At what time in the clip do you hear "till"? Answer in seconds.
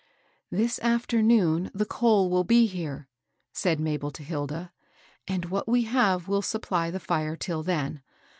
7.35-7.61